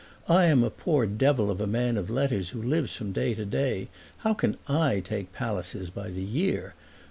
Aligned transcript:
I 0.27 0.45
am 0.45 0.63
a 0.63 0.71
poor 0.71 1.05
devil 1.05 1.51
of 1.51 1.61
a 1.61 1.67
man 1.67 1.95
of 1.95 2.09
letters 2.09 2.49
who 2.49 2.59
lives 2.63 2.95
from 2.95 3.11
day 3.11 3.35
to 3.35 3.45
day. 3.45 3.87
How 4.25 4.33
can 4.33 4.57
I 4.67 4.99
take 4.99 5.31
palaces 5.31 5.91
by 5.91 6.09
the 6.09 6.23
year? 6.23 6.73